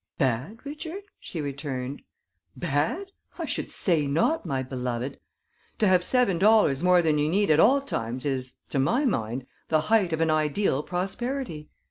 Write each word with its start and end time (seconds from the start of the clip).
"Bad, 0.17 0.65
Richard?" 0.65 1.03
she 1.19 1.41
returned. 1.41 2.01
"Bad? 2.57 3.11
I 3.37 3.45
should 3.45 3.69
say 3.69 4.07
not, 4.07 4.47
my 4.47 4.63
beloved. 4.63 5.19
To 5.77 5.87
have 5.87 6.03
seven 6.03 6.39
dollars 6.39 6.81
more 6.81 7.03
than 7.03 7.19
you 7.19 7.29
need 7.29 7.51
at 7.51 7.59
all 7.59 7.81
times 7.81 8.25
is, 8.25 8.55
to 8.71 8.79
my 8.79 9.05
mind, 9.05 9.45
the 9.67 9.81
height 9.93 10.11
of 10.11 10.19
an 10.19 10.31
ideal 10.31 10.81
prosperity. 10.81 11.69